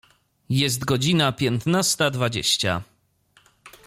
[0.49, 2.81] Jest godzina piętnasta dwadzieścia.